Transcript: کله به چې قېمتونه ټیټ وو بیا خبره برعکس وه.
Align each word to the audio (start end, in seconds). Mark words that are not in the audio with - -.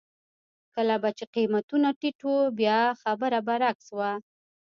کله 0.75 0.95
به 1.01 1.09
چې 1.17 1.25
قېمتونه 1.35 1.89
ټیټ 1.99 2.19
وو 2.27 2.37
بیا 2.59 2.79
خبره 3.01 3.39
برعکس 3.47 3.87
وه. 3.97 4.11